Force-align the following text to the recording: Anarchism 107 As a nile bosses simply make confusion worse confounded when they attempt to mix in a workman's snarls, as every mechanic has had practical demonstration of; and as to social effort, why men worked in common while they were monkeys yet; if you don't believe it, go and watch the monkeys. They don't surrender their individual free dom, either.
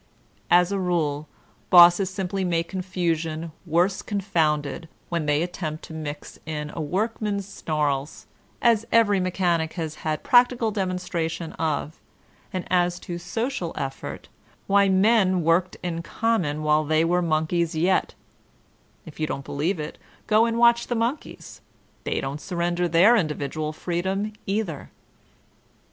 Anarchism 0.49 0.79
107 0.79 0.79
As 0.79 0.81
a 0.81 0.83
nile 0.83 1.27
bosses 1.69 2.09
simply 2.09 2.43
make 2.43 2.67
confusion 2.69 3.51
worse 3.67 4.01
confounded 4.01 4.89
when 5.09 5.27
they 5.27 5.43
attempt 5.43 5.83
to 5.83 5.93
mix 5.93 6.39
in 6.47 6.71
a 6.73 6.81
workman's 6.81 7.47
snarls, 7.47 8.25
as 8.63 8.87
every 8.91 9.19
mechanic 9.19 9.73
has 9.73 9.97
had 10.01 10.23
practical 10.23 10.71
demonstration 10.71 11.53
of; 11.53 12.01
and 12.51 12.65
as 12.71 12.97
to 13.01 13.19
social 13.19 13.73
effort, 13.75 14.27
why 14.65 14.89
men 14.89 15.43
worked 15.43 15.77
in 15.83 16.01
common 16.01 16.63
while 16.63 16.83
they 16.83 17.05
were 17.05 17.21
monkeys 17.21 17.75
yet; 17.75 18.15
if 19.05 19.19
you 19.19 19.27
don't 19.27 19.45
believe 19.45 19.79
it, 19.79 19.99
go 20.25 20.45
and 20.47 20.57
watch 20.57 20.87
the 20.87 20.95
monkeys. 20.95 21.61
They 22.05 22.19
don't 22.19 22.41
surrender 22.41 22.87
their 22.87 23.15
individual 23.15 23.71
free 23.71 24.01
dom, 24.01 24.33
either. 24.47 24.89